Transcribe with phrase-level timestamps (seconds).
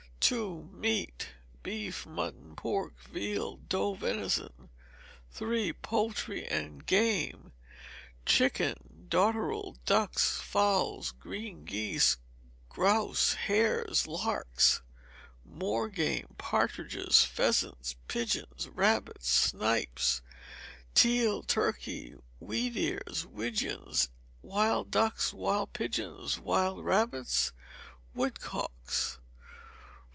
[0.31, 0.37] ii.
[0.71, 1.29] Meat.
[1.63, 4.69] Beef, mutton, pork, veal, doe venison.
[5.41, 5.73] iii.
[5.73, 7.51] Poultry and Game.
[8.25, 8.79] Chickens,
[9.09, 12.17] dotterel, ducks, fowls, green geese,
[12.69, 14.81] grouse, hares, larks,
[15.43, 20.21] moor game, partridges, pheasants, pigeons, rabbits, snipes,
[20.95, 23.91] teal, turkey, wheat ears, widgeon,
[24.43, 27.51] wild ducks, wild pigeons, wild rabbits,
[28.13, 29.17] woodcocks.